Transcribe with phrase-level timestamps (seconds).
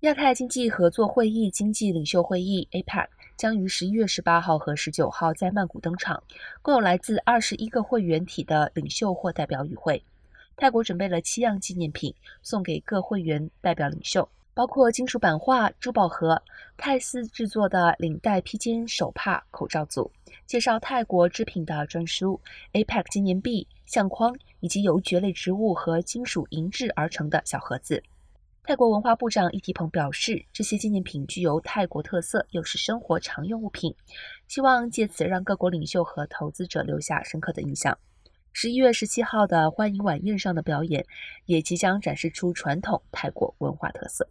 [0.00, 6.22] 亚太经济合作会议经济领袖会议 （APEC） 将于十一月十八号和十九号在曼谷登场，
[6.60, 10.00] 共有来自二十一个会员体的领袖或代表与会。
[10.54, 16.40] 泰国准备了七样纪念品送给各会员代表领袖，包括金属版画、珠宝盒、
[16.76, 20.12] 泰丝制作的领带、披肩、手帕、口罩组，
[20.46, 22.38] 介绍泰国织品的专书、
[22.74, 28.02] APEC 纪念币、相框，以及由蕨类植物和金属银制而成的小盒子。
[28.68, 33.94] 泰国文化部长伊提蓬表示，这些纪念品具有泰国特色，又是生活常用物品，
[34.48, 37.96] 希望借此让各国领袖和投资者留下深刻的印象。
[38.52, 41.06] 十一月十七号的欢迎晚宴上的表演，
[41.44, 44.28] 也即将展示出传统泰国文化特色。